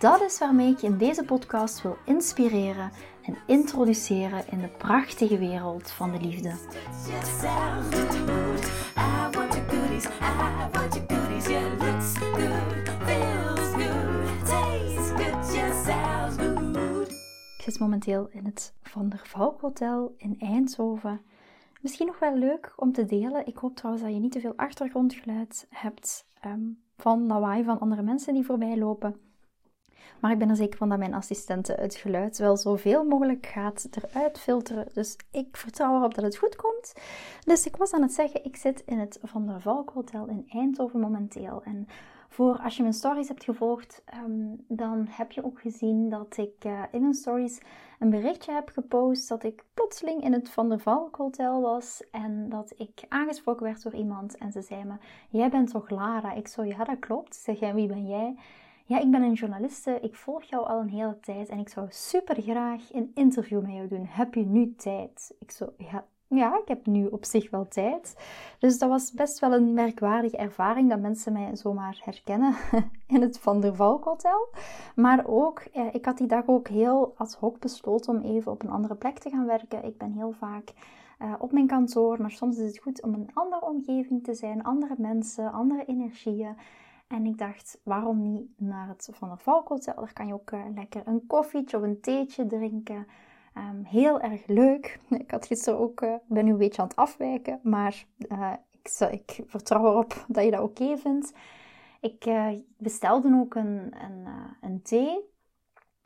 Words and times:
Dat 0.00 0.20
is 0.20 0.38
waarmee 0.38 0.70
ik 0.70 0.78
je 0.78 0.86
in 0.86 0.98
deze 0.98 1.24
podcast 1.24 1.82
wil 1.82 1.96
inspireren 2.04 2.90
en 3.22 3.36
introduceren 3.46 4.44
in 4.50 4.58
de 4.58 4.68
prachtige 4.68 5.38
wereld 5.38 5.90
van 5.90 6.12
de 6.12 6.20
liefde. 6.20 6.48
Ik 17.56 17.62
zit 17.62 17.78
momenteel 17.78 18.28
in 18.30 18.44
het 18.44 18.74
Van 18.82 19.08
der 19.08 19.22
Valk 19.24 19.60
Hotel 19.60 20.14
in 20.16 20.36
Eindhoven. 20.38 21.20
Misschien 21.80 22.06
nog 22.06 22.18
wel 22.18 22.36
leuk 22.36 22.72
om 22.76 22.92
te 22.92 23.04
delen. 23.04 23.46
Ik 23.46 23.56
hoop 23.56 23.76
trouwens 23.76 24.04
dat 24.04 24.14
je 24.14 24.20
niet 24.20 24.32
te 24.32 24.40
veel 24.40 24.56
achtergrondgeluid 24.56 25.66
hebt 25.70 26.26
um, 26.46 26.82
van 26.96 27.26
lawaai 27.26 27.64
van 27.64 27.80
andere 27.80 28.02
mensen 28.02 28.34
die 28.34 28.44
voorbij 28.44 28.76
lopen. 28.76 29.29
Maar 30.20 30.32
ik 30.32 30.38
ben 30.38 30.48
er 30.48 30.56
zeker 30.56 30.78
van 30.78 30.88
dat 30.88 30.98
mijn 30.98 31.14
assistente 31.14 31.72
het 31.72 31.94
geluid 31.94 32.38
wel 32.38 32.56
zoveel 32.56 33.04
mogelijk 33.04 33.46
gaat 33.46 33.88
eruit 33.90 34.38
filteren. 34.38 34.86
Dus 34.92 35.16
ik 35.30 35.56
vertrouw 35.56 35.96
erop 35.96 36.14
dat 36.14 36.24
het 36.24 36.36
goed 36.36 36.56
komt. 36.56 36.92
Dus 37.44 37.66
ik 37.66 37.76
was 37.76 37.92
aan 37.92 38.02
het 38.02 38.12
zeggen, 38.12 38.44
ik 38.44 38.56
zit 38.56 38.82
in 38.86 38.98
het 38.98 39.18
Van 39.22 39.46
der 39.46 39.60
Valk 39.60 39.90
Hotel 39.90 40.26
in 40.26 40.46
Eindhoven 40.48 41.00
momenteel. 41.00 41.62
En 41.64 41.86
voor 42.28 42.58
als 42.58 42.76
je 42.76 42.82
mijn 42.82 42.94
stories 42.94 43.28
hebt 43.28 43.44
gevolgd, 43.44 44.02
ehm, 44.04 44.56
dan 44.68 45.06
heb 45.10 45.32
je 45.32 45.44
ook 45.44 45.60
gezien 45.60 46.08
dat 46.08 46.36
ik 46.36 46.64
uh, 46.66 46.82
in 46.90 47.00
mijn 47.00 47.14
stories 47.14 47.60
een 47.98 48.10
berichtje 48.10 48.52
heb 48.52 48.68
gepost 48.68 49.28
dat 49.28 49.44
ik 49.44 49.64
plotseling 49.74 50.22
in 50.22 50.32
het 50.32 50.50
Van 50.50 50.68
der 50.68 50.80
Valk 50.80 51.16
Hotel 51.16 51.60
was 51.60 52.02
en 52.10 52.48
dat 52.48 52.72
ik 52.76 53.04
aangesproken 53.08 53.62
werd 53.62 53.82
door 53.82 53.94
iemand 53.94 54.36
en 54.36 54.52
ze 54.52 54.62
zei 54.62 54.84
me, 54.84 54.94
jij 55.30 55.50
bent 55.50 55.70
toch 55.70 55.90
Lara? 55.90 56.32
Ik 56.32 56.48
zo, 56.48 56.64
ja 56.64 56.84
dat 56.84 56.98
klopt. 56.98 57.34
Zeg 57.34 57.60
jij, 57.60 57.74
wie 57.74 57.86
ben 57.86 58.08
jij? 58.08 58.36
Ja, 58.90 59.00
ik 59.00 59.10
ben 59.10 59.22
een 59.22 59.32
journaliste. 59.32 59.98
Ik 60.00 60.14
volg 60.14 60.42
jou 60.42 60.66
al 60.66 60.80
een 60.80 60.88
hele 60.88 61.20
tijd 61.20 61.48
en 61.48 61.58
ik 61.58 61.68
zou 61.68 61.86
super 61.90 62.42
graag 62.42 62.92
een 62.92 63.10
interview 63.14 63.62
met 63.62 63.72
jou 63.72 63.88
doen. 63.88 64.06
Heb 64.06 64.34
je 64.34 64.46
nu 64.46 64.74
tijd? 64.74 65.34
Ik 65.38 65.50
zo, 65.50 65.72
ja, 65.76 66.04
ja, 66.28 66.58
ik 66.58 66.68
heb 66.68 66.86
nu 66.86 67.06
op 67.06 67.24
zich 67.24 67.50
wel 67.50 67.68
tijd. 67.68 68.16
Dus 68.58 68.78
dat 68.78 68.88
was 68.88 69.12
best 69.12 69.38
wel 69.38 69.52
een 69.52 69.74
merkwaardige 69.74 70.36
ervaring 70.36 70.88
dat 70.88 71.00
mensen 71.00 71.32
mij 71.32 71.56
zomaar 71.56 72.00
herkennen 72.04 72.54
in 73.14 73.20
het 73.20 73.38
Van 73.38 73.60
der 73.60 73.74
Valk 73.74 74.04
Hotel. 74.04 74.48
Maar 74.94 75.26
ook, 75.26 75.58
eh, 75.58 75.94
ik 75.94 76.04
had 76.04 76.18
die 76.18 76.26
dag 76.26 76.46
ook 76.46 76.68
heel 76.68 77.12
ad 77.16 77.34
hoc 77.34 77.58
besloten 77.58 78.14
om 78.14 78.22
even 78.22 78.52
op 78.52 78.62
een 78.62 78.70
andere 78.70 78.94
plek 78.94 79.18
te 79.18 79.30
gaan 79.30 79.46
werken. 79.46 79.84
Ik 79.84 79.98
ben 79.98 80.12
heel 80.12 80.32
vaak 80.32 80.72
uh, 81.22 81.34
op 81.38 81.52
mijn 81.52 81.66
kantoor, 81.66 82.20
maar 82.20 82.30
soms 82.30 82.58
is 82.58 82.66
het 82.66 82.78
goed 82.78 83.02
om 83.02 83.14
een 83.14 83.30
andere 83.34 83.64
omgeving 83.64 84.24
te 84.24 84.34
zijn, 84.34 84.62
andere 84.62 84.94
mensen, 84.98 85.52
andere 85.52 85.84
energieën. 85.84 86.56
En 87.10 87.26
ik 87.26 87.38
dacht, 87.38 87.80
waarom 87.82 88.22
niet 88.22 88.50
naar 88.56 88.88
het 88.88 89.08
Van 89.12 89.28
der 89.28 89.38
Valk 89.38 89.68
Hotel? 89.68 89.94
Daar 89.94 90.12
kan 90.12 90.26
je 90.26 90.32
ook 90.32 90.50
uh, 90.50 90.64
lekker 90.74 91.02
een 91.04 91.26
koffietje 91.26 91.76
of 91.76 91.82
een 91.82 92.00
theetje 92.00 92.46
drinken. 92.46 93.06
Um, 93.56 93.84
heel 93.84 94.20
erg 94.20 94.46
leuk. 94.46 95.00
Ik 95.24 95.30
had 95.30 95.46
gisteren 95.46 95.78
ook, 95.78 96.00
uh, 96.00 96.14
ben 96.26 96.44
nu 96.44 96.50
een 96.50 96.58
beetje 96.58 96.82
aan 96.82 96.88
het 96.88 96.96
afwijken, 96.96 97.60
maar 97.62 98.04
uh, 98.28 98.52
ik, 98.72 99.10
ik, 99.10 99.42
vertrouw 99.46 99.86
erop 99.86 100.24
dat 100.28 100.44
je 100.44 100.50
dat 100.50 100.60
oké 100.60 100.96
vindt. 100.96 101.32
Ik 102.00 102.30
bestelde 102.76 103.34
ook 103.34 103.54
een, 103.54 103.94
een, 104.04 104.26
een 104.60 104.82
thee. 104.82 105.28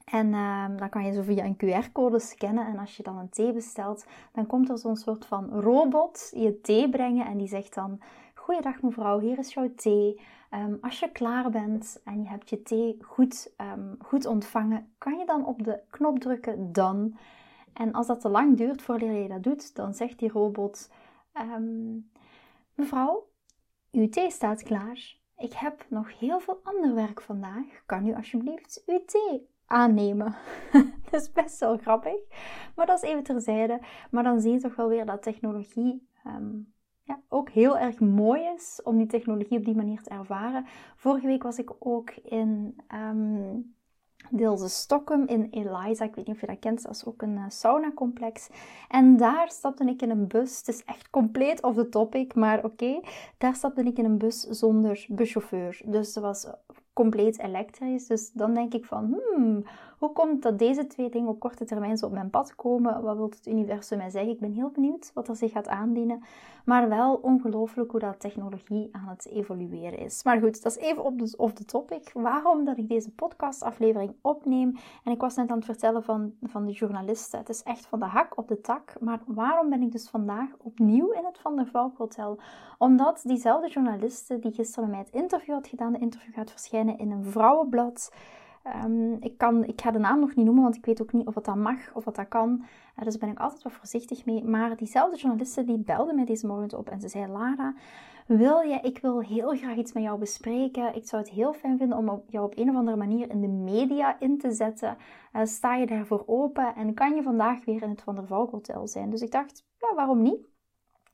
En 0.04 0.26
uh, 0.26 0.66
dan 0.76 0.88
kan 0.88 1.04
je 1.04 1.12
zo 1.12 1.22
via 1.22 1.44
een 1.44 1.56
QR-code 1.56 2.18
scannen. 2.18 2.66
En 2.66 2.78
als 2.78 2.96
je 2.96 3.02
dan 3.02 3.18
een 3.18 3.28
thee 3.28 3.52
bestelt, 3.52 4.06
dan 4.32 4.46
komt 4.46 4.68
er 4.68 4.78
zo'n 4.78 4.96
soort 4.96 5.26
van 5.26 5.50
robot 5.50 6.32
je 6.34 6.60
thee 6.60 6.88
brengen. 6.88 7.26
En 7.26 7.38
die 7.38 7.48
zegt 7.48 7.74
dan: 7.74 8.00
Goeiedag 8.34 8.82
mevrouw, 8.82 9.18
hier 9.18 9.38
is 9.38 9.54
jouw 9.54 9.74
thee. 9.74 10.20
Um, 10.54 10.78
als 10.80 11.00
je 11.00 11.12
klaar 11.12 11.50
bent 11.50 12.00
en 12.04 12.22
je 12.22 12.28
hebt 12.28 12.50
je 12.50 12.62
thee 12.62 12.98
goed, 13.00 13.54
um, 13.60 13.96
goed 13.98 14.26
ontvangen, 14.26 14.94
kan 14.98 15.18
je 15.18 15.26
dan 15.26 15.46
op 15.46 15.64
de 15.64 15.80
knop 15.90 16.18
drukken 16.18 16.72
dan. 16.72 17.16
En 17.72 17.92
als 17.92 18.06
dat 18.06 18.20
te 18.20 18.28
lang 18.28 18.56
duurt 18.56 18.82
voordat 18.82 19.08
je 19.08 19.28
dat 19.28 19.42
doet, 19.42 19.74
dan 19.74 19.94
zegt 19.94 20.18
die 20.18 20.30
robot: 20.30 20.90
um, 21.34 22.10
Mevrouw, 22.74 23.28
uw 23.92 24.08
thee 24.08 24.30
staat 24.30 24.62
klaar. 24.62 25.16
Ik 25.36 25.52
heb 25.52 25.86
nog 25.88 26.18
heel 26.18 26.40
veel 26.40 26.60
ander 26.62 26.94
werk 26.94 27.20
vandaag. 27.20 27.82
Kan 27.86 28.06
u 28.06 28.14
alsjeblieft 28.14 28.82
uw 28.86 29.04
thee 29.06 29.48
aannemen? 29.66 30.36
dat 31.10 31.20
is 31.20 31.32
best 31.32 31.60
wel 31.60 31.76
grappig, 31.76 32.20
maar 32.76 32.86
dat 32.86 33.02
is 33.02 33.10
even 33.10 33.22
terzijde. 33.22 33.80
Maar 34.10 34.22
dan 34.22 34.40
zie 34.40 34.52
je 34.52 34.60
toch 34.60 34.76
wel 34.76 34.88
weer 34.88 35.06
dat 35.06 35.22
technologie 35.22 36.08
ja, 37.04 37.20
ook 37.28 37.50
heel 37.50 37.78
erg 37.78 38.00
mooi 38.00 38.42
is 38.56 38.80
om 38.84 38.96
die 38.96 39.06
technologie 39.06 39.58
op 39.58 39.64
die 39.64 39.74
manier 39.74 40.02
te 40.02 40.10
ervaren. 40.10 40.66
Vorige 40.96 41.26
week 41.26 41.42
was 41.42 41.58
ik 41.58 41.72
ook 41.78 42.10
in 42.10 42.76
um, 42.94 43.74
Deelse 44.30 44.68
Stockholm 44.68 45.26
in 45.26 45.48
Eliza. 45.50 46.04
Ik 46.04 46.14
weet 46.14 46.26
niet 46.26 46.34
of 46.34 46.40
je 46.40 46.46
dat 46.46 46.58
kent, 46.58 46.82
dat 46.82 46.94
is 46.94 47.04
ook 47.04 47.22
een 47.22 47.36
uh, 47.36 47.44
sauna-complex. 47.48 48.48
En 48.88 49.16
daar 49.16 49.50
stapte 49.50 49.84
ik 49.84 50.02
in 50.02 50.10
een 50.10 50.28
bus. 50.28 50.58
Het 50.58 50.68
is 50.68 50.84
echt 50.84 51.10
compleet 51.10 51.62
off 51.62 51.76
the 51.76 51.88
topic, 51.88 52.34
maar 52.34 52.64
oké. 52.64 53.00
Daar 53.38 53.54
stapte 53.54 53.82
ik 53.82 53.98
in 53.98 54.04
een 54.04 54.18
bus 54.18 54.40
zonder 54.40 55.06
buschauffeur. 55.08 55.80
Dus 55.84 56.14
het 56.14 56.24
was 56.24 56.46
compleet 56.92 57.38
elektrisch. 57.38 58.06
Dus 58.06 58.30
dan 58.32 58.54
denk 58.54 58.74
ik 58.74 58.84
van, 58.84 59.20
hmm, 59.34 59.64
hoe 60.04 60.12
komt 60.12 60.42
dat 60.42 60.58
deze 60.58 60.86
twee 60.86 61.08
dingen 61.08 61.28
op 61.28 61.40
korte 61.40 61.64
termijn 61.64 61.96
zo 61.96 62.06
op 62.06 62.12
mijn 62.12 62.30
pad 62.30 62.54
komen? 62.54 63.02
Wat 63.02 63.16
wil 63.16 63.28
het 63.28 63.46
universum 63.46 63.98
mij 63.98 64.10
zeggen? 64.10 64.32
Ik 64.32 64.40
ben 64.40 64.52
heel 64.52 64.70
benieuwd 64.70 65.10
wat 65.14 65.28
er 65.28 65.36
zich 65.36 65.52
gaat 65.52 65.68
aandienen. 65.68 66.22
Maar 66.64 66.88
wel 66.88 67.14
ongelooflijk 67.14 67.90
hoe 67.90 68.00
dat 68.00 68.20
technologie 68.20 68.88
aan 68.92 69.08
het 69.08 69.28
evolueren 69.28 69.98
is. 69.98 70.22
Maar 70.22 70.40
goed, 70.40 70.62
dat 70.62 70.76
is 70.76 70.82
even 70.82 71.04
op 71.04 71.18
de, 71.18 71.34
off 71.36 71.52
the 71.52 71.64
topic. 71.64 72.10
Waarom 72.12 72.64
dat 72.64 72.78
ik 72.78 72.88
deze 72.88 73.10
podcastaflevering 73.10 74.14
opneem? 74.20 74.76
En 75.04 75.12
ik 75.12 75.20
was 75.20 75.34
net 75.34 75.50
aan 75.50 75.56
het 75.56 75.64
vertellen 75.64 76.02
van, 76.02 76.32
van 76.42 76.64
de 76.64 76.72
journalisten. 76.72 77.38
Het 77.38 77.48
is 77.48 77.62
echt 77.62 77.86
van 77.86 77.98
de 77.98 78.04
hak 78.04 78.38
op 78.38 78.48
de 78.48 78.60
tak. 78.60 78.94
Maar 79.00 79.20
waarom 79.26 79.70
ben 79.70 79.82
ik 79.82 79.92
dus 79.92 80.08
vandaag 80.08 80.48
opnieuw 80.58 81.10
in 81.10 81.24
het 81.24 81.38
Van 81.38 81.56
der 81.56 81.66
Valk 81.66 81.96
Hotel? 81.96 82.38
Omdat 82.78 83.20
diezelfde 83.24 83.68
journaliste 83.68 84.38
die 84.38 84.52
gisteren 84.52 84.90
mij 84.90 84.98
het 84.98 85.10
interview 85.10 85.54
had 85.54 85.68
gedaan, 85.68 85.92
de 85.92 85.98
interview 85.98 86.34
gaat 86.34 86.50
verschijnen 86.50 86.98
in 86.98 87.10
een 87.10 87.24
vrouwenblad. 87.24 88.10
Um, 88.84 89.16
ik, 89.20 89.38
kan, 89.38 89.64
ik 89.64 89.80
ga 89.80 89.90
de 89.90 89.98
naam 89.98 90.20
nog 90.20 90.34
niet 90.34 90.44
noemen, 90.44 90.62
want 90.62 90.76
ik 90.76 90.84
weet 90.84 91.02
ook 91.02 91.12
niet 91.12 91.26
of 91.26 91.34
dat 91.34 91.56
mag 91.56 91.94
of 91.94 92.04
dat 92.04 92.28
kan. 92.28 92.64
Uh, 92.98 93.04
dus 93.04 93.18
ben 93.18 93.28
ik 93.28 93.38
altijd 93.38 93.62
wat 93.62 93.72
voorzichtig 93.72 94.24
mee. 94.24 94.44
Maar 94.44 94.76
diezelfde 94.76 95.16
journaliste 95.16 95.64
die 95.64 95.78
belde 95.78 96.14
mij 96.14 96.24
deze 96.24 96.46
morgen 96.46 96.78
op 96.78 96.88
en 96.88 97.00
ze 97.00 97.08
zei: 97.08 97.26
Lara, 97.26 97.74
wil 98.26 98.60
je, 98.60 98.78
ik 98.82 98.98
wil 98.98 99.20
heel 99.20 99.56
graag 99.56 99.76
iets 99.76 99.92
met 99.92 100.02
jou 100.02 100.18
bespreken. 100.18 100.94
Ik 100.94 101.08
zou 101.08 101.22
het 101.22 101.30
heel 101.30 101.52
fijn 101.52 101.78
vinden 101.78 101.98
om 101.98 102.22
jou 102.26 102.44
op 102.44 102.58
een 102.58 102.70
of 102.70 102.76
andere 102.76 102.96
manier 102.96 103.30
in 103.30 103.40
de 103.40 103.48
media 103.48 104.20
in 104.20 104.38
te 104.38 104.52
zetten. 104.52 104.96
Uh, 105.32 105.44
sta 105.44 105.74
je 105.74 105.86
daarvoor 105.86 106.22
open 106.26 106.74
en 106.74 106.94
kan 106.94 107.14
je 107.14 107.22
vandaag 107.22 107.64
weer 107.64 107.82
in 107.82 107.90
het 107.90 108.02
Van 108.02 108.14
der 108.14 108.26
Valk 108.26 108.50
Hotel 108.50 108.88
zijn? 108.88 109.10
Dus 109.10 109.20
ik 109.20 109.30
dacht, 109.30 109.64
ja, 109.78 109.94
waarom 109.94 110.22
niet? 110.22 110.53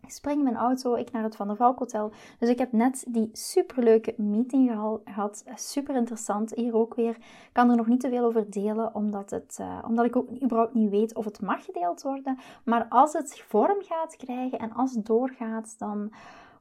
Ik 0.02 0.10
spring 0.10 0.38
in 0.38 0.44
mijn 0.44 0.56
auto, 0.56 0.94
ik 0.94 1.12
naar 1.12 1.22
het 1.22 1.36
Van 1.36 1.46
der 1.46 1.56
Valk 1.56 1.78
Hotel. 1.78 2.12
Dus 2.38 2.48
ik 2.48 2.58
heb 2.58 2.72
net 2.72 3.04
die 3.08 3.28
superleuke 3.32 4.14
meeting 4.16 4.70
gehad. 5.04 5.44
Super 5.54 5.96
interessant. 5.96 6.54
Hier 6.54 6.74
ook 6.74 6.94
weer. 6.94 7.16
Ik 7.16 7.50
kan 7.52 7.70
er 7.70 7.76
nog 7.76 7.86
niet 7.86 8.00
te 8.00 8.08
veel 8.08 8.24
over 8.24 8.50
delen, 8.50 8.94
omdat, 8.94 9.30
het, 9.30 9.58
uh, 9.60 9.78
omdat 9.88 10.04
ik 10.04 10.16
ook 10.16 10.42
überhaupt 10.42 10.74
niet 10.74 10.90
weet 10.90 11.14
of 11.14 11.24
het 11.24 11.40
mag 11.40 11.64
gedeeld 11.64 12.02
worden. 12.02 12.38
Maar 12.64 12.86
als 12.88 13.12
het 13.12 13.44
vorm 13.48 13.82
gaat 13.82 14.16
krijgen 14.16 14.58
en 14.58 14.72
als 14.72 14.94
het 14.94 15.06
doorgaat, 15.06 15.74
dan 15.78 16.12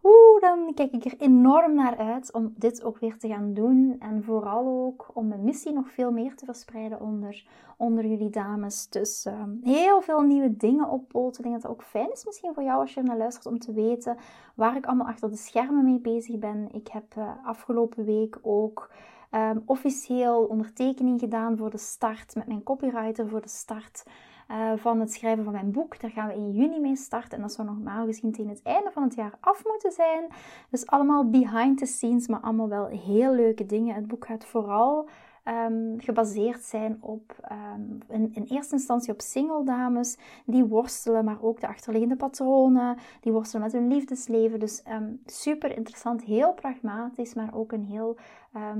Oeh, 0.04 0.42
dan 0.42 0.74
kijk 0.74 0.92
ik 0.92 1.06
er 1.06 1.16
enorm 1.18 1.74
naar 1.74 1.98
uit 1.98 2.34
om 2.34 2.54
dit 2.58 2.84
ook 2.84 3.00
weer 3.00 3.18
te 3.18 3.28
gaan 3.28 3.54
doen. 3.54 3.96
En 4.00 4.24
vooral 4.24 4.86
ook 4.86 5.10
om 5.14 5.28
mijn 5.28 5.44
missie 5.44 5.74
nog 5.74 5.92
veel 5.92 6.12
meer 6.12 6.36
te 6.36 6.46
verspreiden 6.46 7.02
onder, 7.02 7.46
onder 7.78 8.06
jullie 8.06 8.30
dames. 8.30 8.90
Dus 8.90 9.26
ehm, 9.26 9.50
heel 9.64 10.02
veel 10.02 10.22
nieuwe 10.22 10.58
dingen 10.58 10.90
oppoten. 10.90 11.44
Ik 11.44 11.50
denk 11.50 11.62
dat 11.62 11.72
het 11.72 11.72
ook 11.72 11.88
fijn 11.88 12.12
is 12.12 12.26
misschien 12.26 12.54
voor 12.54 12.64
jou 12.64 12.80
als 12.80 12.94
je 12.94 13.02
naar 13.02 13.18
luistert 13.18 13.46
om 13.46 13.60
te 13.60 13.74
weten 13.74 14.18
waar 14.56 14.76
ik 14.76 14.86
allemaal 14.86 15.08
achter 15.08 15.30
de 15.30 15.38
schermen 15.38 15.86
mee 15.86 16.00
bezig 16.00 16.40
ben. 16.40 16.68
Ik 16.72 16.88
heb 16.88 17.16
uh, 17.18 17.32
afgelopen 17.44 18.06
week 18.06 18.40
ook 18.42 18.90
um, 19.32 19.64
officieel 19.66 20.44
ondertekening 20.44 21.20
gedaan 21.20 21.58
voor 21.58 21.70
de 21.70 21.78
start 21.78 22.36
met 22.36 22.48
mijn 22.48 22.64
copywriter 22.64 23.28
voor 23.28 23.42
de 23.42 23.50
start 23.50 24.04
uh, 24.52 24.72
van 24.76 25.00
het 25.00 25.14
schrijven 25.14 25.44
van 25.44 25.54
mijn 25.54 25.72
boek. 25.72 26.00
Daar 26.00 26.12
gaan 26.12 26.28
we 26.28 26.34
in 26.34 26.52
juni 26.52 26.80
mee 26.80 26.96
starten. 26.96 27.32
En 27.32 27.42
dat 27.42 27.54
zou 27.54 27.68
normaal 27.68 28.06
gezien 28.06 28.32
tegen 28.32 28.50
het 28.50 28.62
einde 28.64 28.92
van 28.92 29.04
het 29.04 29.16
jaar 29.16 29.38
af 29.40 29.64
moeten 29.66 29.92
zijn. 29.92 30.28
Dus 30.70 30.88
allemaal 30.88 31.30
behind 31.30 31.78
the 31.78 31.86
scenes, 31.86 32.28
maar 32.28 32.40
allemaal 32.40 32.70
wel 32.70 32.86
heel 32.86 33.34
leuke 33.34 33.66
dingen. 33.66 33.96
Het 33.96 34.08
boek 34.08 34.26
gaat 34.26 34.46
vooral 34.46 35.08
ehm, 35.44 35.98
gebaseerd 35.98 36.64
zijn 36.64 36.98
op, 37.02 37.36
ehm, 37.42 38.32
in, 38.34 38.46
eerste 38.50 38.76
instantie 38.76 39.14
op 39.14 39.22
single 39.22 39.64
dames 39.64 40.18
die 40.46 40.66
worstelen, 40.66 41.26
maar 41.26 41.42
ook 41.42 41.60
de 41.60 41.68
achterliggende 41.68 42.16
patronen, 42.16 42.98
die 43.22 43.32
worstelen 43.32 43.64
met 43.64 43.74
hun 43.74 43.88
liefdesleven. 43.88 44.60
Dus 44.60 44.84
um, 44.92 45.22
super 45.26 45.76
interessant, 45.78 46.24
heel 46.24 46.54
pragmatisch, 46.54 47.34
maar 47.34 47.54
ook 47.54 47.72
een 47.72 47.86
heel 47.86 48.18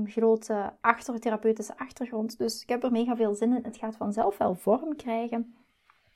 grote 0.04 0.72
achter, 0.80 1.20
therapeutische 1.20 1.78
achtergrond. 1.78 2.38
Dus 2.38 2.62
ik 2.62 2.68
heb 2.68 2.82
er 2.82 2.92
mega 2.92 3.16
veel 3.16 3.34
zin 3.34 3.56
in. 3.56 3.64
Het 3.64 3.76
gaat 3.76 3.96
vanzelf 3.96 4.38
wel 4.38 4.54
vorm 4.54 4.96
krijgen. 4.96 5.54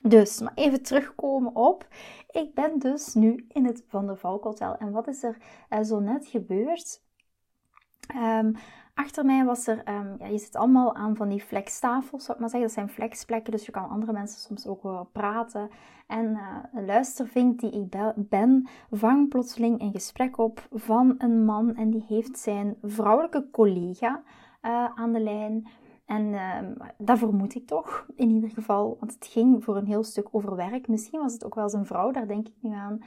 Dus, 0.07 0.41
maar 0.41 0.51
even 0.55 0.83
terugkomen 0.83 1.55
op. 1.55 1.87
Ik 2.31 2.53
ben 2.53 2.79
dus 2.79 3.13
nu 3.13 3.45
in 3.47 3.65
het 3.65 3.83
Van 3.87 4.05
der 4.05 4.17
Valk 4.17 4.43
Hotel. 4.43 4.77
En 4.77 4.91
wat 4.91 5.07
is 5.07 5.23
er 5.23 5.37
uh, 5.69 5.79
zo 5.81 5.99
net 5.99 6.27
gebeurd? 6.27 7.01
Um, 8.15 8.55
achter 8.93 9.25
mij 9.25 9.45
was 9.45 9.67
er, 9.67 9.77
um, 9.89 10.15
ja, 10.19 10.25
je 10.25 10.37
zit 10.37 10.55
allemaal 10.55 10.95
aan 10.95 11.15
van 11.15 11.29
die 11.29 11.41
flextafels, 11.41 12.23
zou 12.23 12.33
ik 12.33 12.39
maar 12.39 12.49
zeggen. 12.49 12.67
Dat 12.67 12.77
zijn 12.77 12.89
flexplekken, 12.89 13.51
dus 13.51 13.65
je 13.65 13.71
kan 13.71 13.89
andere 13.89 14.11
mensen 14.11 14.39
soms 14.39 14.67
ook 14.67 14.81
horen 14.81 15.11
praten. 15.11 15.69
En 16.07 16.25
uh, 16.25 16.57
een 16.73 16.85
luistervink 16.85 17.59
die 17.59 17.71
ik 17.71 17.89
ben, 18.29 18.67
vang 18.91 19.29
plotseling 19.29 19.81
een 19.81 19.91
gesprek 19.91 20.37
op 20.37 20.67
van 20.71 21.15
een 21.17 21.45
man. 21.45 21.75
En 21.75 21.89
die 21.89 22.05
heeft 22.07 22.39
zijn 22.39 22.77
vrouwelijke 22.81 23.47
collega 23.51 24.23
uh, 24.61 24.85
aan 24.95 25.13
de 25.13 25.19
lijn. 25.19 25.67
En 26.05 26.21
uh, 26.21 26.59
dat 26.97 27.17
vermoed 27.17 27.55
ik 27.55 27.67
toch, 27.67 28.05
in 28.15 28.29
ieder 28.29 28.49
geval. 28.49 28.97
Want 28.99 29.13
het 29.13 29.27
ging 29.27 29.63
voor 29.63 29.77
een 29.77 29.85
heel 29.85 30.03
stuk 30.03 30.27
over 30.31 30.55
werk. 30.55 30.87
Misschien 30.87 31.19
was 31.19 31.33
het 31.33 31.45
ook 31.45 31.55
wel 31.55 31.69
zijn 31.69 31.85
vrouw, 31.85 32.11
daar 32.11 32.27
denk 32.27 32.47
ik 32.47 32.55
nu 32.59 32.73
aan. 32.73 32.99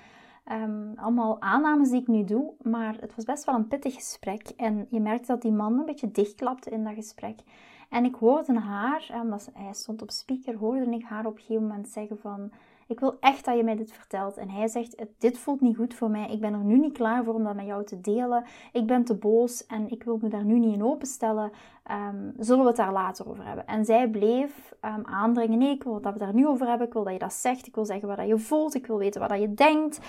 Um, 0.52 0.92
allemaal 0.96 1.40
aannames 1.40 1.90
die 1.90 2.00
ik 2.00 2.06
nu 2.06 2.24
doe, 2.24 2.52
maar 2.62 2.96
het 3.00 3.14
was 3.14 3.24
best 3.24 3.44
wel 3.44 3.54
een 3.54 3.68
pittig 3.68 3.94
gesprek. 3.94 4.48
En 4.56 4.86
je 4.90 5.00
merkte 5.00 5.26
dat 5.26 5.42
die 5.42 5.52
man 5.52 5.78
een 5.78 5.84
beetje 5.84 6.10
dichtklapte 6.10 6.70
in 6.70 6.84
dat 6.84 6.94
gesprek. 6.94 7.38
En 7.88 8.04
ik 8.04 8.14
hoorde 8.14 8.58
haar, 8.58 9.20
omdat 9.22 9.50
hij 9.52 9.72
stond 9.72 10.02
op 10.02 10.10
speaker, 10.10 10.56
hoorde 10.56 10.90
ik 10.90 11.04
haar 11.04 11.26
op 11.26 11.34
een 11.34 11.40
gegeven 11.40 11.66
moment 11.66 11.88
zeggen 11.88 12.18
van... 12.18 12.50
Ik 12.88 13.00
wil 13.00 13.16
echt 13.20 13.44
dat 13.44 13.56
je 13.56 13.62
mij 13.62 13.76
dit 13.76 13.92
vertelt. 13.92 14.36
En 14.36 14.50
hij 14.50 14.68
zegt, 14.68 15.04
dit 15.18 15.38
voelt 15.38 15.60
niet 15.60 15.76
goed 15.76 15.94
voor 15.94 16.10
mij. 16.10 16.28
Ik 16.30 16.40
ben 16.40 16.52
er 16.52 16.64
nu 16.64 16.78
niet 16.78 16.92
klaar 16.92 17.24
voor 17.24 17.34
om 17.34 17.44
dat 17.44 17.54
met 17.54 17.66
jou 17.66 17.84
te 17.84 18.00
delen. 18.00 18.44
Ik 18.72 18.86
ben 18.86 19.04
te 19.04 19.14
boos 19.14 19.66
en 19.66 19.90
ik 19.90 20.02
wil 20.02 20.18
me 20.22 20.28
daar 20.28 20.44
nu 20.44 20.58
niet 20.58 20.74
in 20.74 20.84
openstellen. 20.84 21.50
Um, 21.90 22.32
zullen 22.38 22.62
we 22.62 22.68
het 22.68 22.76
daar 22.76 22.92
later 22.92 23.28
over 23.28 23.46
hebben? 23.46 23.66
En 23.66 23.84
zij 23.84 24.08
bleef 24.08 24.74
um, 24.84 25.04
aandringen. 25.06 25.58
Nee, 25.58 25.74
ik 25.74 25.82
wil 25.82 26.00
dat 26.00 26.12
we 26.12 26.18
daar 26.18 26.34
nu 26.34 26.46
over 26.46 26.66
hebben. 26.66 26.86
Ik 26.86 26.92
wil 26.92 27.04
dat 27.04 27.12
je 27.12 27.18
dat 27.18 27.32
zegt. 27.32 27.66
Ik 27.66 27.74
wil 27.74 27.84
zeggen 27.84 28.08
wat 28.08 28.26
je 28.26 28.38
voelt. 28.38 28.74
Ik 28.74 28.86
wil 28.86 28.98
weten 28.98 29.28
wat 29.28 29.40
je 29.40 29.54
denkt. 29.54 30.00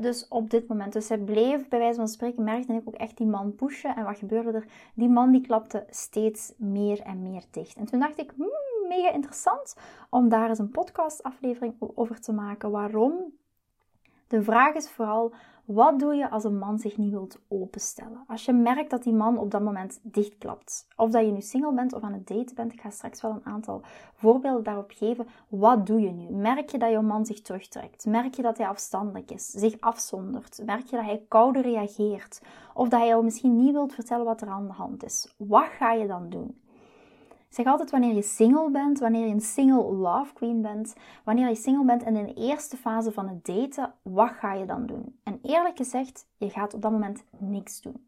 dus 0.00 0.28
op 0.28 0.50
dit 0.50 0.68
moment. 0.68 0.92
Dus 0.92 1.06
zij 1.06 1.18
bleef, 1.18 1.68
bij 1.68 1.78
wijze 1.78 1.98
van 1.98 2.08
spreken, 2.08 2.44
merkte 2.44 2.72
ik 2.72 2.82
ook 2.84 2.94
echt 2.94 3.16
die 3.16 3.26
man 3.26 3.54
pushen. 3.54 3.96
En 3.96 4.04
wat 4.04 4.18
gebeurde 4.18 4.52
er? 4.52 4.66
Die 4.94 5.08
man 5.08 5.30
die 5.30 5.40
klapte 5.40 5.86
steeds 5.90 6.52
meer 6.56 7.00
en 7.00 7.22
meer 7.22 7.42
dicht. 7.50 7.76
En 7.76 7.84
toen 7.84 8.00
dacht 8.00 8.18
ik, 8.18 8.32
hmm, 8.36 8.69
mega 8.90 9.12
interessant 9.12 9.76
om 10.10 10.28
daar 10.28 10.48
eens 10.48 10.58
een 10.58 10.70
podcastaflevering 10.70 11.74
over 11.94 12.20
te 12.20 12.32
maken. 12.32 12.70
Waarom? 12.70 13.38
De 14.26 14.42
vraag 14.42 14.74
is 14.74 14.90
vooral, 14.90 15.32
wat 15.64 15.98
doe 15.98 16.14
je 16.14 16.30
als 16.30 16.44
een 16.44 16.58
man 16.58 16.78
zich 16.78 16.96
niet 16.96 17.10
wilt 17.10 17.38
openstellen? 17.48 18.24
Als 18.26 18.44
je 18.44 18.52
merkt 18.52 18.90
dat 18.90 19.02
die 19.02 19.12
man 19.12 19.38
op 19.38 19.50
dat 19.50 19.62
moment 19.62 20.00
dichtklapt. 20.02 20.88
Of 20.96 21.10
dat 21.10 21.24
je 21.24 21.30
nu 21.30 21.40
single 21.40 21.74
bent 21.74 21.92
of 21.92 22.02
aan 22.02 22.12
het 22.12 22.26
daten 22.26 22.54
bent. 22.54 22.72
Ik 22.72 22.80
ga 22.80 22.90
straks 22.90 23.20
wel 23.20 23.30
een 23.30 23.52
aantal 23.52 23.82
voorbeelden 24.14 24.62
daarop 24.62 24.90
geven. 24.94 25.26
Wat 25.48 25.86
doe 25.86 26.00
je 26.00 26.10
nu? 26.10 26.36
Merk 26.36 26.70
je 26.70 26.78
dat 26.78 26.90
je 26.90 27.00
man 27.00 27.26
zich 27.26 27.40
terugtrekt? 27.40 28.06
Merk 28.06 28.34
je 28.34 28.42
dat 28.42 28.58
hij 28.58 28.66
afstandelijk 28.66 29.30
is? 29.30 29.46
Zich 29.46 29.80
afzondert? 29.80 30.62
Merk 30.64 30.86
je 30.86 30.96
dat 30.96 31.04
hij 31.04 31.24
kouder 31.28 31.62
reageert? 31.62 32.42
Of 32.74 32.88
dat 32.88 33.00
hij 33.00 33.08
jou 33.08 33.24
misschien 33.24 33.56
niet 33.56 33.72
wilt 33.72 33.94
vertellen 33.94 34.24
wat 34.24 34.40
er 34.40 34.48
aan 34.48 34.66
de 34.66 34.72
hand 34.72 35.04
is? 35.04 35.34
Wat 35.36 35.66
ga 35.66 35.92
je 35.92 36.06
dan 36.06 36.30
doen? 36.30 36.60
Zeg 37.50 37.66
altijd 37.66 37.90
wanneer 37.90 38.14
je 38.14 38.22
single 38.22 38.70
bent, 38.70 38.98
wanneer 38.98 39.26
je 39.26 39.32
een 39.32 39.40
single 39.40 39.92
love 39.92 40.32
queen 40.32 40.62
bent, 40.62 40.94
wanneer 41.24 41.48
je 41.48 41.54
single 41.54 41.84
bent 41.84 42.02
in 42.02 42.14
de 42.14 42.34
eerste 42.34 42.76
fase 42.76 43.12
van 43.12 43.28
het 43.28 43.44
daten, 43.44 43.94
wat 44.02 44.30
ga 44.30 44.52
je 44.52 44.64
dan 44.64 44.86
doen? 44.86 45.18
En 45.22 45.38
eerlijk 45.42 45.76
gezegd, 45.76 46.26
je 46.36 46.50
gaat 46.50 46.74
op 46.74 46.82
dat 46.82 46.90
moment 46.92 47.24
niks 47.38 47.80
doen. 47.80 48.06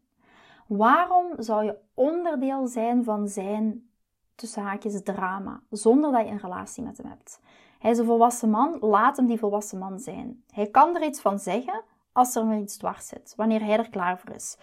Waarom 0.67 1.27
zou 1.37 1.63
je 1.63 1.77
onderdeel 1.93 2.67
zijn 2.67 3.03
van 3.03 3.27
zijn 3.27 3.89
tussen 4.35 4.63
haakjes 4.63 5.03
drama, 5.03 5.61
zonder 5.69 6.11
dat 6.11 6.25
je 6.25 6.31
een 6.31 6.39
relatie 6.39 6.83
met 6.83 6.97
hem 6.97 7.07
hebt? 7.09 7.39
Hij 7.79 7.91
is 7.91 7.97
een 7.97 8.05
volwassen 8.05 8.49
man, 8.49 8.77
laat 8.79 9.17
hem 9.17 9.27
die 9.27 9.39
volwassen 9.39 9.79
man 9.79 9.99
zijn. 9.99 10.43
Hij 10.49 10.67
kan 10.67 10.95
er 10.95 11.03
iets 11.03 11.21
van 11.21 11.39
zeggen 11.39 11.81
als 12.11 12.35
er 12.35 12.45
maar 12.45 12.59
iets 12.59 12.77
dwars 12.77 13.07
zit, 13.07 13.33
wanneer 13.35 13.63
hij 13.63 13.77
er 13.77 13.89
klaar 13.89 14.19
voor 14.19 14.35
is. 14.35 14.57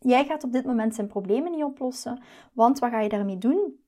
Jij 0.00 0.24
gaat 0.24 0.44
op 0.44 0.52
dit 0.52 0.64
moment 0.64 0.94
zijn 0.94 1.06
problemen 1.06 1.50
niet 1.50 1.64
oplossen, 1.64 2.22
want 2.52 2.78
wat 2.78 2.90
ga 2.90 3.00
je 3.00 3.08
daarmee 3.08 3.38
doen? 3.38 3.82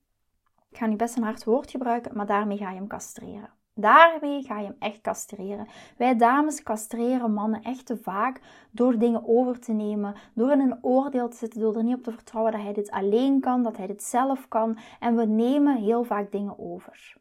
Ik 0.77 0.83
ga 0.83 0.89
nu 0.89 0.95
best 0.95 1.15
een 1.17 1.23
hard 1.23 1.43
woord 1.43 1.71
gebruiken, 1.71 2.15
maar 2.15 2.25
daarmee 2.25 2.57
ga 2.57 2.69
je 2.69 2.75
hem 2.75 2.87
castreren. 2.87 3.49
Daarmee 3.73 4.43
ga 4.43 4.59
je 4.59 4.65
hem 4.65 4.75
echt 4.79 5.01
castreren. 5.01 5.67
Wij 5.97 6.15
dames 6.15 6.63
castreren 6.63 7.33
mannen 7.33 7.61
echt 7.61 7.85
te 7.85 7.97
vaak 7.97 8.41
door 8.71 8.97
dingen 8.97 9.27
over 9.27 9.59
te 9.59 9.73
nemen, 9.73 10.15
door 10.33 10.51
in 10.51 10.59
een 10.59 10.83
oordeel 10.83 11.29
te 11.29 11.37
zitten, 11.37 11.59
door 11.59 11.75
er 11.75 11.83
niet 11.83 11.95
op 11.95 12.03
te 12.03 12.11
vertrouwen 12.11 12.51
dat 12.51 12.61
hij 12.61 12.73
dit 12.73 12.91
alleen 12.91 13.39
kan, 13.39 13.63
dat 13.63 13.77
hij 13.77 13.87
dit 13.87 14.03
zelf 14.03 14.47
kan. 14.47 14.77
En 14.99 15.15
we 15.15 15.25
nemen 15.25 15.77
heel 15.77 16.03
vaak 16.03 16.31
dingen 16.31 16.59
over. 16.59 17.17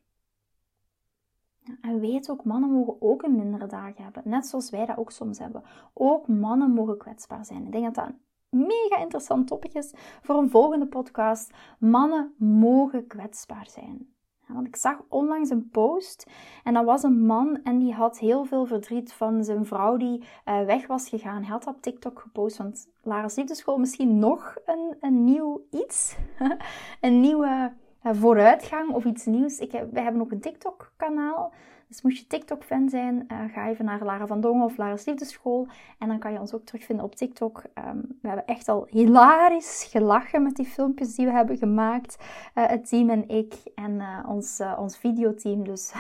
En 1.80 2.00
weet 2.00 2.30
ook, 2.30 2.44
mannen 2.44 2.70
mogen 2.70 2.96
ook 3.00 3.22
een 3.22 3.36
mindere 3.36 3.66
dagen 3.66 4.04
hebben, 4.04 4.22
net 4.24 4.46
zoals 4.46 4.70
wij 4.70 4.86
dat 4.86 4.96
ook 4.96 5.10
soms 5.10 5.38
hebben. 5.38 5.62
Ook 5.94 6.28
mannen 6.28 6.70
mogen 6.70 6.98
kwetsbaar 6.98 7.44
zijn. 7.44 7.64
Ik 7.64 7.72
denk 7.72 7.84
dat 7.84 7.94
dat 7.94 8.14
mega 8.56 8.98
interessant 9.00 9.46
topic 9.46 9.74
is 9.74 9.92
voor 10.22 10.36
een 10.36 10.50
volgende 10.50 10.86
podcast. 10.86 11.52
Mannen 11.78 12.34
mogen 12.38 13.06
kwetsbaar 13.06 13.66
zijn. 13.68 14.14
want 14.46 14.66
ik 14.66 14.76
zag 14.76 15.02
onlangs 15.08 15.50
een 15.50 15.68
post 15.68 16.30
en 16.64 16.74
dat 16.74 16.84
was 16.84 17.02
een 17.02 17.26
man 17.26 17.60
en 17.62 17.78
die 17.78 17.92
had 17.94 18.18
heel 18.18 18.44
veel 18.44 18.66
verdriet 18.66 19.12
van 19.12 19.44
zijn 19.44 19.66
vrouw 19.66 19.96
die 19.96 20.24
uh, 20.44 20.64
weg 20.64 20.86
was 20.86 21.08
gegaan. 21.08 21.42
Hij 21.42 21.50
had 21.50 21.66
op 21.66 21.82
TikTok 21.82 22.20
gepost, 22.20 22.56
want 22.56 22.88
Lara's 23.02 23.36
Liefdeschool 23.36 23.78
misschien 23.78 24.18
nog 24.18 24.56
een, 24.64 24.96
een 25.00 25.24
nieuw 25.24 25.66
iets. 25.70 26.16
een 27.00 27.20
nieuwe 27.20 27.72
vooruitgang 28.14 28.90
of 28.90 29.04
iets 29.04 29.24
nieuws. 29.24 29.58
Ik 29.58 29.72
heb, 29.72 29.92
wij 29.92 30.02
hebben 30.02 30.22
ook 30.22 30.30
een 30.30 30.40
TikTok 30.40 30.92
kanaal. 30.96 31.52
Dus 31.88 32.02
moest 32.02 32.18
je 32.18 32.26
TikTok-fan 32.26 32.88
zijn, 32.88 33.26
uh, 33.32 33.38
ga 33.52 33.68
even 33.68 33.84
naar 33.84 34.04
Lara 34.04 34.26
van 34.26 34.40
Dongen 34.40 34.64
of 34.64 34.76
Lara's 34.76 35.04
Liefdeschool. 35.04 35.66
En 35.98 36.08
dan 36.08 36.18
kan 36.18 36.32
je 36.32 36.40
ons 36.40 36.54
ook 36.54 36.64
terugvinden 36.64 37.04
op 37.04 37.14
TikTok. 37.14 37.62
Um, 37.88 38.18
we 38.22 38.28
hebben 38.28 38.46
echt 38.46 38.68
al 38.68 38.86
hilarisch 38.90 39.86
gelachen 39.90 40.42
met 40.42 40.56
die 40.56 40.66
filmpjes 40.66 41.14
die 41.14 41.26
we 41.26 41.32
hebben 41.32 41.56
gemaakt. 41.56 42.16
Uh, 42.54 42.66
het 42.66 42.88
team 42.88 43.10
en 43.10 43.28
ik 43.28 43.54
en 43.74 44.02
ons, 44.28 44.62
ons 44.76 44.98
videoteam. 44.98 45.64
Dus 45.64 45.92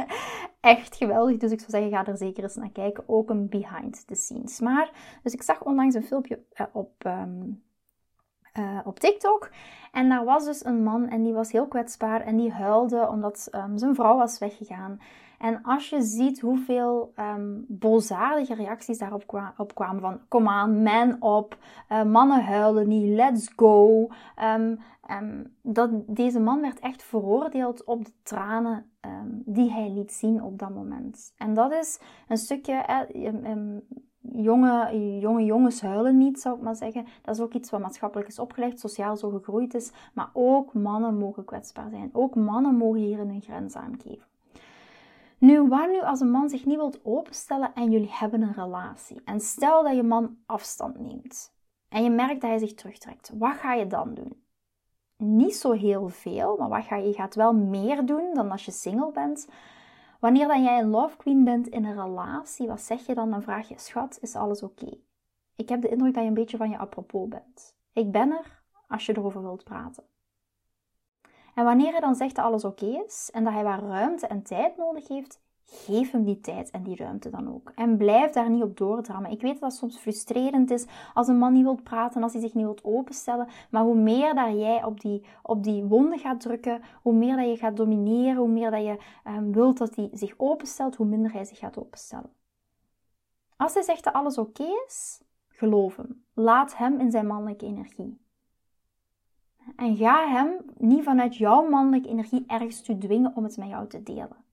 echt 0.60 0.96
geweldig. 0.96 1.36
Dus 1.36 1.52
ik 1.52 1.60
zou 1.60 1.70
zeggen, 1.70 1.90
ga 1.90 2.06
er 2.06 2.16
zeker 2.16 2.42
eens 2.42 2.56
naar 2.56 2.72
kijken. 2.72 3.04
Ook 3.06 3.30
een 3.30 3.48
behind 3.48 4.06
the 4.06 4.14
scenes. 4.14 4.60
Maar, 4.60 4.90
dus 5.22 5.32
ik 5.32 5.42
zag 5.42 5.64
onlangs 5.64 5.94
een 5.94 6.04
filmpje 6.04 6.42
op... 6.72 7.04
Um, 7.06 7.66
uh, 8.58 8.78
op 8.84 8.98
TikTok. 9.00 9.50
En 9.92 10.08
daar 10.08 10.24
was 10.24 10.44
dus 10.44 10.64
een 10.64 10.82
man 10.82 11.08
en 11.08 11.22
die 11.22 11.32
was 11.32 11.52
heel 11.52 11.66
kwetsbaar 11.66 12.20
en 12.20 12.36
die 12.36 12.52
huilde 12.52 13.08
omdat 13.08 13.48
um, 13.54 13.78
zijn 13.78 13.94
vrouw 13.94 14.16
was 14.16 14.38
weggegaan. 14.38 15.00
En 15.38 15.62
als 15.62 15.88
je 15.88 16.02
ziet 16.02 16.40
hoeveel 16.40 17.12
um, 17.16 17.64
boosaardige 17.68 18.54
reacties 18.54 18.98
daarop 18.98 19.26
kwa 19.26 19.54
kwamen 19.74 20.00
van 20.00 20.20
kom 20.28 20.48
aan, 20.48 20.82
man 20.82 21.16
op, 21.22 21.56
uh, 21.92 22.02
mannen 22.02 22.44
huilen 22.44 22.88
niet, 22.88 23.14
let's 23.16 23.52
go. 23.56 24.08
Um, 24.42 24.78
dat 25.62 25.90
deze 26.06 26.40
man 26.40 26.60
werd 26.60 26.78
echt 26.78 27.02
veroordeeld 27.02 27.84
op 27.84 28.04
de 28.04 28.12
tranen 28.22 28.90
die 29.44 29.70
hij 29.70 29.90
liet 29.90 30.12
zien 30.12 30.42
op 30.42 30.58
dat 30.58 30.74
moment. 30.74 31.32
En 31.36 31.54
dat 31.54 31.72
is 31.72 32.00
een 32.28 32.36
stukje, 32.36 32.72
eh, 32.72 33.00
jonge, 34.20 35.18
jonge 35.18 35.44
jongens 35.44 35.80
huilen 35.80 36.18
niet, 36.18 36.40
zou 36.40 36.56
ik 36.56 36.62
maar 36.62 36.76
zeggen. 36.76 37.06
Dat 37.22 37.34
is 37.34 37.42
ook 37.42 37.54
iets 37.54 37.70
wat 37.70 37.80
maatschappelijk 37.80 38.28
is 38.28 38.38
opgelegd, 38.38 38.80
sociaal 38.80 39.16
zo 39.16 39.30
gegroeid 39.30 39.74
is. 39.74 39.92
Maar 40.14 40.30
ook 40.32 40.72
mannen 40.72 41.18
mogen 41.18 41.44
kwetsbaar 41.44 41.90
zijn. 41.90 42.10
Ook 42.12 42.34
mannen 42.34 42.74
mogen 42.74 43.00
hier 43.00 43.20
een 43.20 43.42
grens 43.42 43.74
aangeven. 43.74 44.26
Nu, 45.38 45.68
wat 45.68 45.88
nu 45.88 46.00
als 46.00 46.20
een 46.20 46.30
man 46.30 46.48
zich 46.48 46.64
niet 46.64 46.76
wilt 46.76 47.04
openstellen 47.04 47.74
en 47.74 47.90
jullie 47.90 48.12
hebben 48.12 48.42
een 48.42 48.52
relatie? 48.52 49.20
En 49.24 49.40
stel 49.40 49.82
dat 49.82 49.96
je 49.96 50.02
man 50.02 50.36
afstand 50.46 50.98
neemt 50.98 51.56
en 51.88 52.02
je 52.02 52.10
merkt 52.10 52.40
dat 52.40 52.50
hij 52.50 52.58
zich 52.58 52.74
terugtrekt. 52.74 53.30
Wat 53.34 53.56
ga 53.56 53.74
je 53.74 53.86
dan 53.86 54.14
doen? 54.14 54.42
Niet 55.16 55.56
zo 55.56 55.72
heel 55.72 56.08
veel, 56.08 56.56
maar 56.56 56.68
wat 56.68 56.84
ga 56.84 56.96
je 56.96 57.12
gaat 57.12 57.34
wel 57.34 57.54
meer 57.54 58.06
doen 58.06 58.34
dan 58.34 58.50
als 58.50 58.64
je 58.64 58.70
single 58.70 59.12
bent. 59.12 59.48
Wanneer 60.18 60.48
dan 60.48 60.62
jij 60.62 60.78
een 60.78 60.90
love 60.90 61.16
queen 61.16 61.44
bent 61.44 61.66
in 61.68 61.84
een 61.84 62.02
relatie, 62.02 62.66
wat 62.66 62.80
zeg 62.80 63.06
je 63.06 63.14
dan? 63.14 63.30
Dan 63.30 63.42
vraag 63.42 63.68
je, 63.68 63.78
schat, 63.78 64.18
is 64.20 64.34
alles 64.34 64.62
oké? 64.62 64.98
Ik 65.56 65.68
heb 65.68 65.80
de 65.80 65.88
indruk 65.88 66.14
dat 66.14 66.22
je 66.22 66.28
een 66.28 66.34
beetje 66.34 66.56
van 66.56 66.70
je 66.70 66.78
apropos 66.78 67.28
bent. 67.28 67.76
Ik 67.92 68.10
ben 68.10 68.30
er 68.30 68.62
als 68.88 69.06
je 69.06 69.16
erover 69.16 69.42
wilt 69.42 69.64
praten. 69.64 70.04
En 71.54 71.64
wanneer 71.64 71.90
hij 71.90 72.00
dan 72.00 72.14
zegt 72.14 72.36
dat 72.36 72.44
alles 72.44 72.64
oké 72.64 72.86
is 72.86 73.30
en 73.32 73.44
dat 73.44 73.52
hij 73.52 73.64
waar 73.64 73.82
ruimte 73.82 74.26
en 74.26 74.42
tijd 74.42 74.76
nodig 74.76 75.08
heeft, 75.08 75.40
geef 75.70 76.10
hem 76.10 76.24
die 76.24 76.40
tijd 76.40 76.70
en 76.70 76.82
die 76.82 76.96
ruimte 76.96 77.30
dan 77.30 77.54
ook. 77.54 77.72
En 77.74 77.96
blijf 77.96 78.32
daar 78.32 78.50
niet 78.50 78.62
op 78.62 78.76
doordrammen. 78.76 79.30
Ik 79.30 79.40
weet 79.40 79.52
dat 79.52 79.60
dat 79.60 79.72
soms 79.72 79.98
frustrerend 79.98 80.70
is 80.70 80.86
als 81.14 81.28
een 81.28 81.38
man 81.38 81.52
niet 81.52 81.62
wilt 81.62 81.82
praten, 81.82 82.22
als 82.22 82.32
hij 82.32 82.40
zich 82.40 82.54
niet 82.54 82.64
wilt 82.64 82.84
openstellen. 82.84 83.48
Maar 83.70 83.82
hoe 83.82 83.94
meer 83.94 84.34
dat 84.34 84.58
jij 84.58 84.84
op 84.84 85.00
die, 85.00 85.24
op 85.42 85.62
die 85.62 85.84
wonden 85.84 86.18
gaat 86.18 86.40
drukken, 86.40 86.82
hoe 87.02 87.12
meer 87.12 87.36
dat 87.36 87.48
je 87.48 87.56
gaat 87.56 87.76
domineren, 87.76 88.36
hoe 88.36 88.48
meer 88.48 88.70
dat 88.70 88.84
je 88.84 88.98
um, 89.26 89.52
wilt 89.52 89.78
dat 89.78 89.94
hij 89.94 90.08
zich 90.12 90.34
openstelt, 90.36 90.96
hoe 90.96 91.06
minder 91.06 91.32
hij 91.32 91.44
zich 91.44 91.58
gaat 91.58 91.78
openstellen. 91.78 92.32
Als 93.56 93.74
hij 93.74 93.82
zegt 93.82 94.04
dat 94.04 94.12
alles 94.12 94.38
oké 94.38 94.66
is, 94.86 95.22
geloof 95.48 95.96
hem. 95.96 96.24
Laat 96.34 96.76
hem 96.76 97.00
in 97.00 97.10
zijn 97.10 97.26
mannelijke 97.26 97.66
energie. 97.66 98.26
En 99.76 99.96
ga 99.96 100.28
hem 100.28 100.56
niet 100.76 101.04
vanuit 101.04 101.36
jouw 101.36 101.68
mannelijke 101.68 102.08
energie 102.08 102.44
ergens 102.46 102.82
toe 102.82 102.98
dwingen 102.98 103.36
om 103.36 103.44
het 103.44 103.56
met 103.56 103.68
jou 103.68 103.88
te 103.88 104.02
delen. 104.02 104.46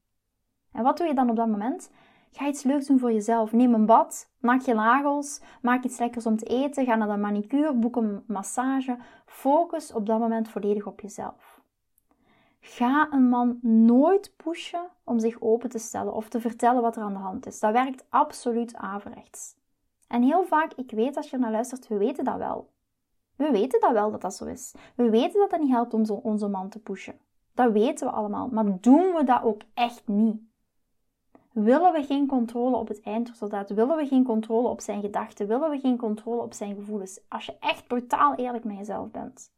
En 0.75 0.83
wat 0.83 0.97
doe 0.97 1.07
je 1.07 1.13
dan 1.13 1.29
op 1.29 1.35
dat 1.35 1.47
moment? 1.47 1.91
Ga 2.31 2.47
iets 2.47 2.63
leuks 2.63 2.87
doen 2.87 2.99
voor 2.99 3.11
jezelf. 3.11 3.51
Neem 3.51 3.73
een 3.73 3.85
bad, 3.85 4.29
maak 4.39 4.61
je 4.61 4.73
nagels, 4.73 5.41
maak 5.61 5.83
iets 5.83 5.97
lekkers 5.97 6.25
om 6.25 6.37
te 6.37 6.45
eten, 6.45 6.85
ga 6.85 6.95
naar 6.95 7.07
de 7.07 7.17
manicure, 7.17 7.73
boek 7.73 7.95
een 7.95 8.23
massage. 8.27 8.97
Focus 9.25 9.93
op 9.93 10.05
dat 10.05 10.19
moment 10.19 10.49
volledig 10.49 10.85
op 10.85 11.01
jezelf. 11.01 11.61
Ga 12.59 13.07
een 13.11 13.29
man 13.29 13.59
nooit 13.61 14.33
pushen 14.43 14.87
om 15.03 15.19
zich 15.19 15.41
open 15.41 15.69
te 15.69 15.77
stellen 15.77 16.13
of 16.13 16.29
te 16.29 16.39
vertellen 16.39 16.81
wat 16.81 16.95
er 16.95 17.03
aan 17.03 17.13
de 17.13 17.19
hand 17.19 17.45
is. 17.45 17.59
Dat 17.59 17.71
werkt 17.71 18.05
absoluut 18.09 18.75
averechts. 18.75 19.55
En 20.07 20.21
heel 20.21 20.43
vaak, 20.43 20.73
ik 20.73 20.91
weet 20.91 21.17
als 21.17 21.29
je 21.29 21.37
naar 21.37 21.51
luistert, 21.51 21.87
we 21.87 21.97
weten 21.97 22.23
dat 22.23 22.37
wel. 22.37 22.69
We 23.35 23.51
weten 23.51 23.79
dat 23.79 23.91
wel 23.91 24.11
dat 24.11 24.21
dat 24.21 24.35
zo 24.35 24.45
is. 24.45 24.73
We 24.95 25.09
weten 25.09 25.39
dat 25.39 25.51
het 25.51 25.61
niet 25.61 25.71
helpt 25.71 25.93
om 25.93 26.09
onze 26.09 26.47
man 26.47 26.69
te 26.69 26.79
pushen. 26.79 27.19
Dat 27.53 27.71
weten 27.71 28.07
we 28.07 28.13
allemaal. 28.13 28.47
Maar 28.47 28.81
doen 28.81 29.13
we 29.13 29.23
dat 29.23 29.43
ook 29.43 29.61
echt 29.73 30.07
niet? 30.07 30.41
Willen 31.55 31.93
we 31.93 32.03
geen 32.03 32.27
controle 32.27 32.75
op 32.75 32.87
het 32.87 33.01
eindresultaat? 33.01 33.69
Willen 33.69 33.97
we 33.97 34.07
geen 34.07 34.23
controle 34.23 34.67
op 34.67 34.81
zijn 34.81 35.01
gedachten? 35.01 35.47
Willen 35.47 35.69
we 35.69 35.79
geen 35.79 35.97
controle 35.97 36.41
op 36.41 36.53
zijn 36.53 36.75
gevoelens? 36.75 37.19
Als 37.27 37.45
je 37.45 37.55
echt 37.59 37.87
brutaal 37.87 38.35
eerlijk 38.35 38.63
met 38.63 38.77
jezelf 38.77 39.11
bent. 39.11 39.51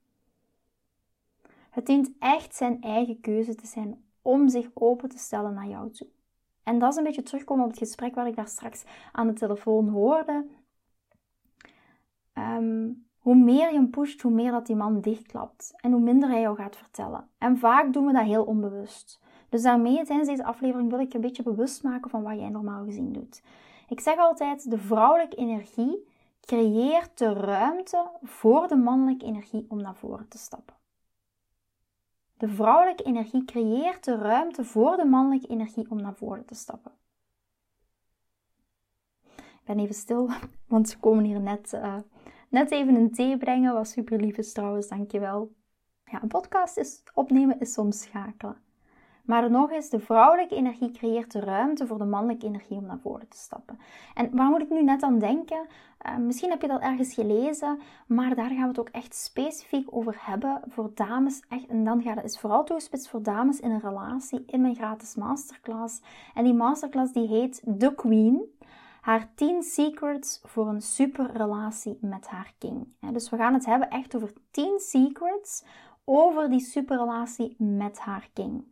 Het 1.69 1.85
dient 1.85 2.11
echt 2.19 2.55
zijn 2.55 2.81
eigen 2.81 3.19
keuze 3.19 3.55
te 3.55 3.67
zijn 3.67 4.03
om 4.21 4.49
zich 4.49 4.69
open 4.73 5.09
te 5.09 5.17
stellen 5.17 5.53
naar 5.53 5.67
jou 5.67 5.91
toe. 5.91 6.07
En 6.63 6.79
dat 6.79 6.91
is 6.91 6.97
een 6.97 7.03
beetje 7.03 7.23
terugkomen 7.23 7.63
op 7.63 7.69
het 7.69 7.79
gesprek 7.79 8.15
waar 8.15 8.27
ik 8.27 8.35
daar 8.35 8.47
straks 8.47 8.85
aan 9.11 9.27
de 9.27 9.33
telefoon 9.33 9.87
hoorde. 9.89 10.45
Ehm, 12.33 12.89
hoe 13.17 13.35
meer 13.35 13.67
je 13.69 13.75
hem 13.75 13.89
pusht, 13.89 14.21
hoe 14.21 14.31
meer 14.31 14.51
dat 14.51 14.65
die 14.67 14.75
man 14.75 15.01
dichtklapt. 15.01 15.73
En 15.75 15.91
hoe 15.91 16.01
minder 16.01 16.29
hij 16.29 16.41
jou 16.41 16.55
gaat 16.55 16.75
vertellen. 16.75 17.29
En 17.37 17.57
vaak 17.57 17.93
doen 17.93 18.05
we 18.05 18.13
dat 18.13 18.25
heel 18.25 18.43
onbewust. 18.43 19.19
Dus 19.49 19.61
daarmee 19.61 20.03
tijdens 20.03 20.27
deze 20.27 20.43
aflevering 20.43 20.89
wil 20.89 20.99
ik 20.99 21.11
je 21.11 21.15
een 21.15 21.21
beetje 21.23 21.43
bewust 21.43 21.83
maken 21.83 22.09
van 22.09 22.23
wat 22.23 22.39
jij 22.39 22.49
normaal 22.49 22.85
gezien 22.85 23.13
doet. 23.13 23.41
Ik 23.87 23.99
zeg 23.99 24.17
altijd, 24.17 24.69
de 24.69 24.77
vrouwelijke 24.77 25.35
energie 25.35 26.07
creëert 26.41 27.17
de 27.17 27.33
ruimte 27.33 28.09
voor 28.21 28.67
de 28.67 28.75
mannelijke 28.75 29.25
energie 29.25 29.65
om 29.69 29.81
naar 29.81 29.95
voren 29.95 30.27
te 30.27 30.37
stappen. 30.37 30.75
De 32.37 32.47
vrouwelijke 32.47 33.03
energie 33.03 33.45
creëert 33.45 34.03
de 34.03 34.15
ruimte 34.15 34.63
voor 34.63 34.97
de 34.97 35.05
mannelijke 35.05 35.47
energie 35.47 35.89
om 35.89 36.01
naar 36.01 36.15
voren 36.15 36.45
te 36.45 36.55
stappen. 36.55 36.91
Ik 39.35 39.63
ben 39.75 39.79
even 39.79 39.95
stil, 39.95 40.29
want 40.67 40.89
ze 40.89 40.99
komen 40.99 41.23
hier 41.23 41.41
net, 41.41 41.73
uh, 41.73 41.97
net 42.49 42.71
even 42.71 42.95
een 42.95 43.11
thee 43.11 43.37
brengen. 43.37 43.73
Was 43.73 43.91
super 43.91 44.19
lief 44.19 44.37
is 44.37 44.53
trouwens, 44.53 44.87
dankjewel. 44.87 45.51
Ja, 46.05 46.21
een 46.21 46.27
podcast 46.27 46.77
is, 46.77 47.03
opnemen 47.13 47.59
is 47.59 47.73
soms 47.73 48.01
schakelen. 48.01 48.66
Maar 49.27 49.51
nog 49.51 49.71
eens, 49.71 49.89
de 49.89 49.99
vrouwelijke 49.99 50.55
energie 50.55 50.91
creëert 50.91 51.31
de 51.31 51.39
ruimte 51.39 51.87
voor 51.87 51.97
de 51.97 52.05
mannelijke 52.05 52.45
energie 52.45 52.77
om 52.77 52.85
naar 52.85 52.99
voren 52.99 53.27
te 53.27 53.37
stappen. 53.37 53.79
En 54.13 54.29
waar 54.35 54.49
moet 54.49 54.61
ik 54.61 54.69
nu 54.69 54.83
net 54.83 55.03
aan 55.03 55.19
denken? 55.19 55.67
Uh, 56.05 56.17
misschien 56.17 56.49
heb 56.49 56.61
je 56.61 56.67
dat 56.67 56.81
ergens 56.81 57.13
gelezen, 57.13 57.79
maar 58.07 58.35
daar 58.35 58.49
gaan 58.49 58.61
we 58.61 58.67
het 58.67 58.79
ook 58.79 58.89
echt 58.89 59.15
specifiek 59.15 59.87
over 59.95 60.17
hebben 60.19 60.61
voor 60.67 60.91
dames. 60.93 61.43
Echt, 61.49 61.67
en 61.67 61.83
dan 61.83 62.01
gaat 62.01 62.15
het 62.15 62.25
is 62.25 62.39
vooral 62.39 62.63
toegespitst 62.63 63.09
voor 63.09 63.23
dames 63.23 63.59
in 63.59 63.71
een 63.71 63.79
relatie 63.79 64.43
in 64.45 64.61
mijn 64.61 64.75
gratis 64.75 65.15
masterclass. 65.15 66.01
En 66.33 66.43
die 66.43 66.53
masterclass 66.53 67.13
die 67.13 67.27
heet 67.27 67.63
The 67.77 67.93
Queen. 67.95 68.55
Haar 69.01 69.29
10 69.35 69.63
secrets 69.63 70.41
voor 70.43 70.67
een 70.67 70.81
super 70.81 71.31
relatie 71.33 71.97
met 72.01 72.27
haar 72.27 72.53
king. 72.57 72.87
Dus 73.11 73.29
we 73.29 73.37
gaan 73.37 73.53
het 73.53 73.65
hebben 73.65 73.89
echt 73.89 74.15
over 74.15 74.33
10 74.51 74.79
secrets 74.79 75.63
over 76.03 76.49
die 76.49 76.59
superrelatie 76.59 77.55
met 77.57 77.99
haar 77.99 78.29
king. 78.33 78.63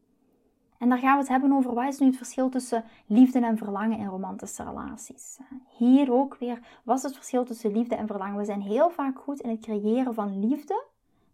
En 0.79 0.89
daar 0.89 0.97
gaan 0.97 1.13
we 1.13 1.19
het 1.19 1.27
hebben 1.27 1.51
over 1.51 1.73
wat 1.73 1.87
is 1.87 1.99
nu 1.99 2.07
het 2.07 2.17
verschil 2.17 2.49
tussen 2.49 2.83
liefde 3.05 3.39
en 3.39 3.57
verlangen 3.57 3.97
in 3.97 4.07
romantische 4.07 4.63
relaties. 4.63 5.39
Hier 5.77 6.13
ook 6.13 6.37
weer, 6.37 6.59
wat 6.83 6.97
is 6.97 7.03
het 7.03 7.15
verschil 7.15 7.45
tussen 7.45 7.71
liefde 7.71 7.95
en 7.95 8.07
verlangen? 8.07 8.37
We 8.37 8.45
zijn 8.45 8.61
heel 8.61 8.89
vaak 8.89 9.19
goed 9.19 9.39
in 9.39 9.49
het 9.49 9.59
creëren 9.59 10.13
van 10.13 10.47
liefde. 10.47 10.83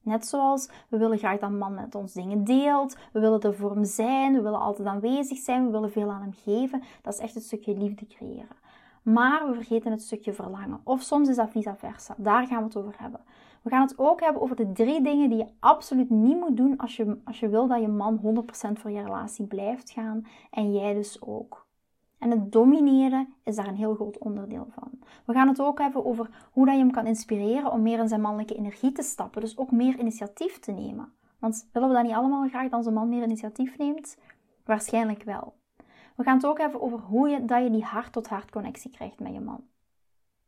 Net 0.01 0.27
zoals 0.27 0.69
we 0.89 0.97
willen 0.97 1.17
graag 1.17 1.39
dat 1.39 1.49
een 1.49 1.57
man 1.57 1.73
met 1.73 1.95
ons 1.95 2.13
dingen 2.13 2.43
deelt, 2.43 2.97
we 3.13 3.19
willen 3.19 3.41
er 3.41 3.55
voor 3.55 3.71
hem 3.71 3.85
zijn, 3.85 4.33
we 4.33 4.41
willen 4.41 4.59
altijd 4.59 4.87
aanwezig 4.87 5.37
zijn, 5.37 5.65
we 5.65 5.71
willen 5.71 5.91
veel 5.91 6.11
aan 6.11 6.21
hem 6.21 6.33
geven. 6.33 6.83
Dat 7.01 7.13
is 7.13 7.19
echt 7.19 7.33
het 7.33 7.43
stukje 7.43 7.77
liefde 7.77 8.07
creëren. 8.07 8.59
Maar 9.01 9.47
we 9.47 9.53
vergeten 9.53 9.91
het 9.91 10.01
stukje 10.01 10.33
verlangen. 10.33 10.79
Of 10.83 11.01
soms 11.01 11.29
is 11.29 11.35
dat 11.35 11.49
vice 11.49 11.75
versa. 11.77 12.15
Daar 12.17 12.47
gaan 12.47 12.57
we 12.57 12.63
het 12.63 12.75
over 12.75 12.93
hebben. 12.97 13.19
We 13.61 13.69
gaan 13.69 13.81
het 13.81 13.99
ook 13.99 14.19
hebben 14.19 14.41
over 14.41 14.55
de 14.55 14.71
drie 14.71 15.01
dingen 15.01 15.29
die 15.29 15.37
je 15.37 15.47
absoluut 15.59 16.09
niet 16.09 16.39
moet 16.39 16.57
doen 16.57 16.77
als 16.77 16.95
je, 16.95 17.17
als 17.23 17.39
je 17.39 17.49
wil 17.49 17.67
dat 17.67 17.81
je 17.81 17.87
man 17.87 18.45
100% 18.67 18.71
voor 18.73 18.91
je 18.91 19.03
relatie 19.03 19.45
blijft 19.45 19.91
gaan 19.91 20.25
en 20.51 20.73
jij 20.73 20.93
dus 20.93 21.21
ook. 21.21 21.65
En 22.21 22.31
het 22.31 22.51
domineren 22.51 23.33
is 23.43 23.55
daar 23.55 23.67
een 23.67 23.75
heel 23.75 23.95
groot 23.95 24.17
onderdeel 24.17 24.67
van. 24.69 24.89
We 25.25 25.33
gaan 25.33 25.47
het 25.47 25.61
ook 25.61 25.79
hebben 25.79 26.05
over 26.05 26.29
hoe 26.51 26.65
dat 26.65 26.75
je 26.75 26.81
hem 26.81 26.91
kan 26.91 27.05
inspireren 27.05 27.71
om 27.71 27.81
meer 27.81 27.99
in 27.99 28.07
zijn 28.07 28.21
mannelijke 28.21 28.55
energie 28.55 28.91
te 28.91 29.01
stappen. 29.01 29.41
Dus 29.41 29.57
ook 29.57 29.71
meer 29.71 29.99
initiatief 29.99 30.59
te 30.59 30.71
nemen. 30.71 31.13
Want 31.39 31.69
willen 31.71 31.89
we 31.89 31.95
dat 31.95 32.03
niet 32.03 32.13
allemaal 32.13 32.47
graag 32.47 32.63
dat 32.63 32.73
onze 32.73 32.91
man 32.91 33.09
meer 33.09 33.23
initiatief 33.23 33.77
neemt? 33.77 34.17
Waarschijnlijk 34.65 35.23
wel. 35.23 35.53
We 36.15 36.23
gaan 36.23 36.35
het 36.35 36.45
ook 36.45 36.57
hebben 36.57 36.81
over 36.81 36.99
hoe 36.99 37.29
je, 37.29 37.45
dat 37.45 37.63
je 37.63 37.69
die 37.69 37.83
hart-tot-hart 37.83 38.51
connectie 38.51 38.91
krijgt 38.91 39.19
met 39.19 39.33
je 39.33 39.39
man. 39.39 39.63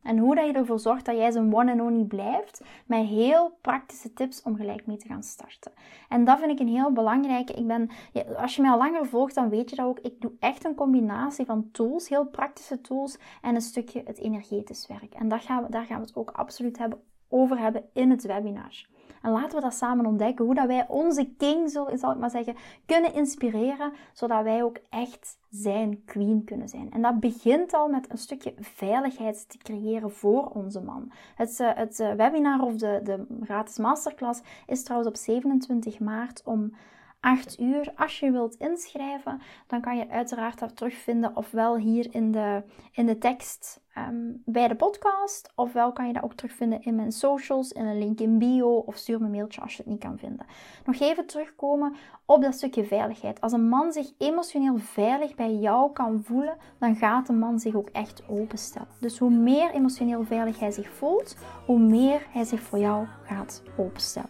En 0.04 0.18
hoe 0.18 0.36
dat 0.36 0.46
je 0.46 0.54
ervoor 0.54 0.80
zorgt 0.80 1.06
dat 1.06 1.16
jij 1.16 1.32
zijn 1.32 1.56
one 1.56 1.72
and 1.72 1.82
only 1.82 2.04
blijft, 2.04 2.62
met 2.86 3.06
heel 3.06 3.58
praktische 3.62 4.14
tips 4.14 4.42
om 4.42 4.56
gelijk 4.56 4.86
mee 4.86 4.98
te 4.98 5.08
gaan 5.08 5.24
starten. 5.24 5.72
En 6.10 6.24
dat 6.24 6.40
vind 6.40 6.52
ik 6.52 6.60
een 6.60 6.74
heel 6.74 6.92
belangrijke. 6.92 7.54
Ik 7.54 7.68
ben, 7.68 7.90
als 8.38 8.56
je 8.56 8.62
mij 8.62 8.72
al 8.72 8.78
langer 8.78 9.06
volgt, 9.06 9.36
dan 9.36 9.50
weet 9.50 9.70
je 9.70 9.76
dat 9.76 9.86
ook. 9.86 10.00
Ik 10.00 10.22
doe 10.22 10.32
echt 10.40 10.66
een 10.66 10.76
combinatie 10.76 11.46
van 11.46 11.70
tools, 11.72 12.10
heel 12.10 12.26
praktische 12.26 12.82
tools, 12.82 13.18
en 13.42 13.56
een 13.56 13.62
stukje 13.62 14.02
het 14.06 14.18
energetisch 14.20 14.88
werk. 14.88 15.14
En 15.14 15.28
daar 15.28 15.40
gaan 15.40 15.64
we, 15.64 15.70
daar 15.70 15.86
gaan 15.86 16.00
we 16.00 16.06
het 16.06 16.16
ook 16.16 16.32
absoluut 16.32 16.78
hebben, 16.78 17.00
over 17.28 17.60
hebben 17.60 17.84
in 17.94 18.10
het 18.10 18.24
webinar. 18.24 18.86
En 19.24 19.32
laten 19.32 19.56
we 19.56 19.62
dat 19.62 19.74
samen 19.74 20.06
ontdekken, 20.06 20.46
hoe 20.46 20.56
dat 20.56 20.68
wij 20.68 20.86
onze 20.88 21.34
king, 21.38 21.70
zal 21.70 21.92
ik 21.92 22.18
maar 22.18 22.30
zeggen, 22.30 22.56
kunnen 22.86 23.14
inspireren, 23.14 23.94
zodat 24.14 24.44
wij 24.44 24.64
ook 24.64 24.78
echt 24.90 25.38
zijn 25.50 26.04
queen 26.06 26.44
kunnen 26.44 26.70
zijn. 26.70 26.92
En 26.92 27.02
dat 27.02 27.20
begint 27.20 27.74
al 27.74 27.88
met 27.88 28.12
een 28.12 28.18
stukje 28.18 28.54
veiligheid 28.60 29.50
te 29.50 29.58
creëren 29.58 30.12
voor 30.12 30.50
onze 30.50 30.82
man. 30.82 31.12
Het, 31.36 31.60
eh, 31.60 31.70
het 31.74 32.00
eh, 32.00 32.14
webinar 32.14 32.62
of 32.62 32.76
de, 32.76 33.00
de 33.04 33.26
gratis 33.44 33.78
masterclass 33.78 34.42
is 34.68 34.84
trouwens 34.84 35.12
op 35.12 35.18
27 35.18 36.00
maart 36.00 36.42
om 36.46 36.74
8 37.20 37.60
uur. 37.60 37.94
Als 37.96 38.20
je 38.20 38.32
wilt 38.32 38.56
inschrijven, 38.56 39.42
dan 39.68 39.82
kan 39.82 39.98
je 39.98 40.10
uiteraard 40.10 40.60
dat 40.60 40.76
terugvinden, 40.76 41.36
ofwel 41.36 41.78
hier 41.78 42.08
in 42.12 42.32
de, 42.32 42.64
in 42.92 43.06
de 43.06 43.18
tekst 43.18 43.83
ehm, 43.94 44.32
bij 44.46 44.68
de 44.68 44.76
podcast, 44.76 45.52
ofwel 45.56 45.92
kan 45.92 46.08
je 46.08 46.14
dat 46.14 46.24
ook 46.24 46.34
terugvinden 46.34 46.82
in 46.82 46.96
mijn 46.96 47.12
socials, 47.12 47.72
in 47.72 47.86
een 47.86 47.98
link 47.98 48.20
in 48.20 48.38
bio, 48.38 48.76
of 48.76 48.96
stuur 48.96 49.20
me 49.20 49.26
een 49.26 49.32
mailtje 49.32 49.62
als 49.62 49.76
je 49.76 49.82
het 49.82 49.92
niet 49.92 50.00
kan 50.00 50.18
vinden. 50.18 50.46
Nog 50.86 51.00
even 51.00 51.26
terugkomen 51.26 51.96
op 52.26 52.42
dat 52.42 52.54
stukje 52.54 52.86
veiligheid. 52.86 53.42
Als 53.42 53.52
een 53.52 53.70
man 53.70 53.92
zich 53.92 54.12
emotioneel 54.18 54.78
veilig 54.78 55.36
bij 55.36 55.54
jou 55.54 55.92
kan 55.92 56.24
voelen, 56.24 56.58
dan 56.80 56.96
gaat 56.96 57.28
de 57.28 57.34
man 57.34 57.60
zich 57.60 57.76
ook 57.76 57.90
echt 57.90 58.24
openstellen. 58.28 58.88
Dus 59.00 59.18
hoe 59.18 59.32
meer 59.32 59.72
emotioneel 59.72 60.24
veilig 60.24 60.60
hij 60.60 60.72
zich 60.72 60.90
voelt, 60.90 61.36
hoe 61.66 61.80
meer 61.80 62.28
hij 62.30 62.44
zich 62.44 62.62
voor 62.62 62.80
jou 62.80 63.08
gaat 63.24 63.64
openstellen. 63.78 64.30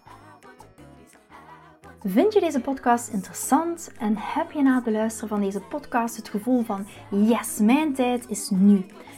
Vind 2.06 2.34
je 2.34 2.40
deze 2.40 2.60
podcast 2.60 3.10
interessant 3.10 3.92
en 4.00 4.14
heb 4.18 4.52
je 4.52 4.62
na 4.62 4.76
het 4.76 4.94
luisteren 4.94 5.30
van 5.30 5.42
deze 5.42 5.60
podcast 5.60 6.16
het 6.16 6.30
gevoel 6.30 6.64
van 6.64 6.88
yes, 7.10 7.60
mijn 7.60 7.94
tijd 7.94 8.30
is 8.30 8.50
nu. 8.50 8.86